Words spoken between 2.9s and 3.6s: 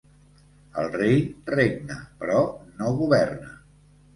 governa.